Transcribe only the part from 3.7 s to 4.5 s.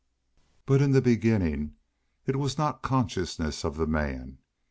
the man.